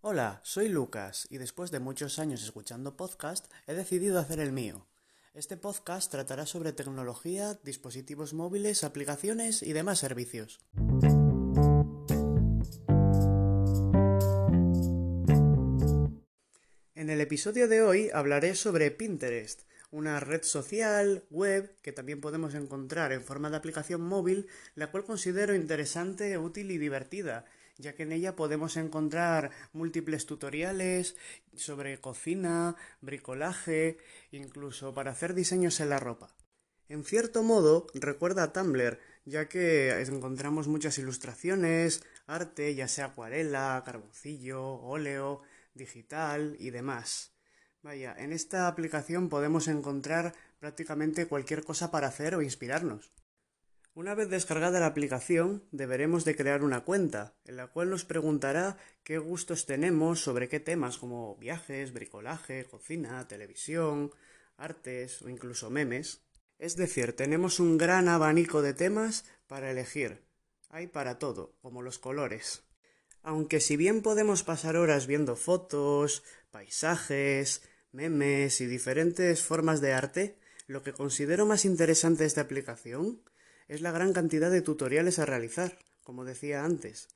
[0.00, 4.86] Hola, soy Lucas y después de muchos años escuchando podcast he decidido hacer el mío.
[5.34, 10.60] Este podcast tratará sobre tecnología, dispositivos móviles, aplicaciones y demás servicios.
[16.94, 22.54] En el episodio de hoy hablaré sobre Pinterest, una red social, web, que también podemos
[22.54, 24.46] encontrar en forma de aplicación móvil,
[24.76, 27.46] la cual considero interesante, útil y divertida,
[27.78, 31.16] ya que en ella podemos encontrar múltiples tutoriales
[31.56, 33.98] sobre cocina, bricolaje,
[34.30, 36.34] incluso para hacer diseños en la ropa.
[36.88, 43.82] En cierto modo, recuerda a Tumblr, ya que encontramos muchas ilustraciones, arte, ya sea acuarela,
[43.84, 45.42] carboncillo, óleo,
[45.74, 47.32] digital y demás.
[47.82, 53.12] Vaya, en esta aplicación podemos encontrar prácticamente cualquier cosa para hacer o inspirarnos.
[53.98, 58.78] Una vez descargada la aplicación, deberemos de crear una cuenta, en la cual nos preguntará
[59.02, 64.12] qué gustos tenemos sobre qué temas como viajes, bricolaje, cocina, televisión,
[64.56, 66.22] artes o incluso memes.
[66.60, 70.22] Es decir, tenemos un gran abanico de temas para elegir.
[70.68, 72.62] Hay para todo, como los colores.
[73.24, 80.38] Aunque si bien podemos pasar horas viendo fotos, paisajes, memes y diferentes formas de arte,
[80.68, 83.22] lo que considero más interesante de esta aplicación
[83.68, 87.08] es la gran cantidad de tutoriales a realizar, como decía antes,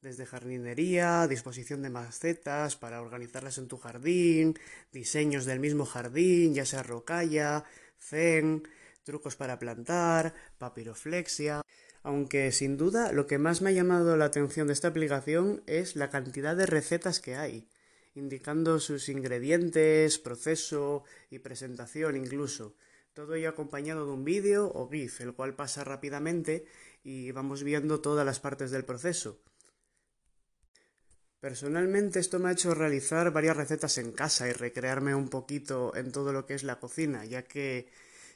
[0.00, 4.56] desde jardinería, disposición de macetas para organizarlas en tu jardín,
[4.92, 7.64] diseños del mismo jardín, ya sea rocalla,
[7.98, 8.68] zen,
[9.02, 11.62] trucos para plantar, papiroflexia.
[12.04, 15.96] Aunque sin duda lo que más me ha llamado la atención de esta aplicación es
[15.96, 17.68] la cantidad de recetas que hay,
[18.14, 22.76] indicando sus ingredientes, proceso y presentación incluso.
[23.16, 26.66] Todo ello acompañado de un vídeo o GIF, el cual pasa rápidamente
[27.02, 29.40] y vamos viendo todas las partes del proceso.
[31.40, 36.12] Personalmente esto me ha hecho realizar varias recetas en casa y recrearme un poquito en
[36.12, 37.88] todo lo que es la cocina, ya que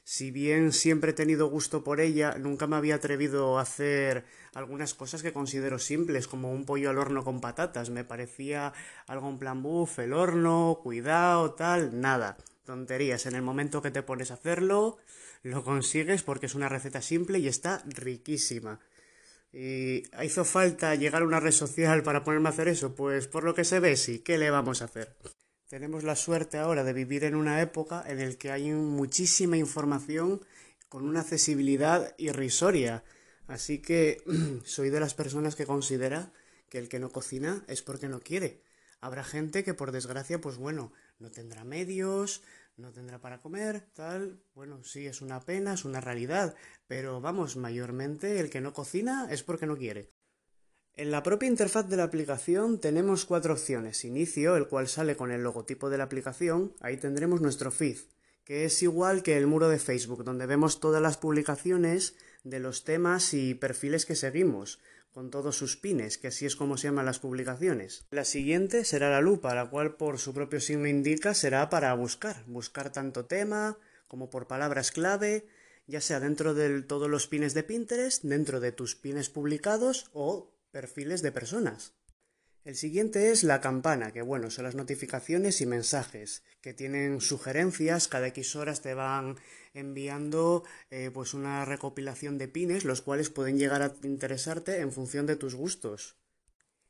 [0.03, 4.25] si bien siempre he tenido gusto por ella, nunca me había atrevido a hacer
[4.55, 7.91] algunas cosas que considero simples, como un pollo al horno con patatas.
[7.91, 8.73] Me parecía
[9.05, 12.35] algo en plan buff, el horno, cuidado, tal, nada.
[12.65, 13.25] Tonterías.
[13.25, 14.97] En el momento que te pones a hacerlo,
[15.43, 18.79] lo consigues porque es una receta simple y está riquísima.
[19.53, 22.95] ¿Y hizo falta llegar a una red social para ponerme a hacer eso?
[22.95, 24.19] Pues por lo que se ve, sí.
[24.19, 25.15] ¿Qué le vamos a hacer?
[25.67, 30.41] Tenemos la suerte ahora de vivir en una época en la que hay muchísima información
[30.89, 33.03] con una accesibilidad irrisoria.
[33.47, 34.21] Así que
[34.65, 36.31] soy de las personas que considera
[36.69, 38.61] que el que no cocina es porque no quiere.
[39.01, 42.43] Habrá gente que por desgracia, pues bueno, no tendrá medios,
[42.77, 44.43] no tendrá para comer, tal.
[44.53, 46.55] Bueno, sí, es una pena, es una realidad,
[46.87, 50.11] pero vamos, mayormente el que no cocina es porque no quiere.
[50.93, 54.05] En la propia interfaz de la aplicación tenemos cuatro opciones.
[54.05, 56.73] Inicio, el cual sale con el logotipo de la aplicación.
[56.79, 57.97] Ahí tendremos nuestro feed,
[58.43, 62.83] que es igual que el muro de Facebook, donde vemos todas las publicaciones de los
[62.83, 64.79] temas y perfiles que seguimos,
[65.13, 68.05] con todos sus pines, que así es como se llaman las publicaciones.
[68.11, 72.43] La siguiente será la lupa, la cual por su propio signo indica será para buscar,
[72.47, 73.77] buscar tanto tema
[74.07, 75.47] como por palabras clave,
[75.87, 80.53] ya sea dentro de todos los pines de Pinterest, dentro de tus pines publicados o
[80.71, 81.93] perfiles de personas.
[82.63, 88.07] El siguiente es la campana, que bueno, son las notificaciones y mensajes, que tienen sugerencias,
[88.07, 89.37] cada X horas te van
[89.73, 95.25] enviando eh, pues una recopilación de pines, los cuales pueden llegar a interesarte en función
[95.25, 96.17] de tus gustos.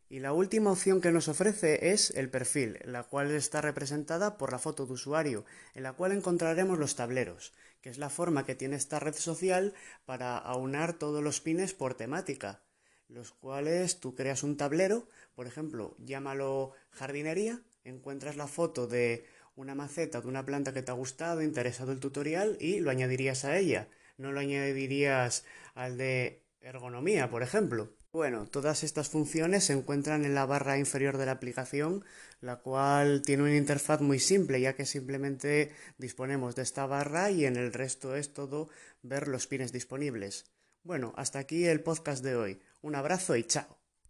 [0.09, 4.51] Y la última opción que nos ofrece es el perfil, la cual está representada por
[4.51, 8.55] la foto de usuario, en la cual encontraremos los tableros, que es la forma que
[8.55, 9.73] tiene esta red social
[10.03, 12.61] para aunar todos los pines por temática
[13.11, 19.75] los cuales tú creas un tablero, por ejemplo, llámalo jardinería, encuentras la foto de una
[19.75, 23.57] maceta de una planta que te ha gustado, interesado el tutorial y lo añadirías a
[23.57, 23.89] ella.
[24.17, 27.89] No lo añadirías al de ergonomía, por ejemplo.
[28.13, 32.03] Bueno, todas estas funciones se encuentran en la barra inferior de la aplicación,
[32.41, 37.45] la cual tiene una interfaz muy simple, ya que simplemente disponemos de esta barra y
[37.45, 38.69] en el resto es todo
[39.01, 40.45] ver los pines disponibles.
[40.83, 42.61] Bueno, hasta aquí el podcast de hoy.
[42.81, 43.80] Un abrazo y chao.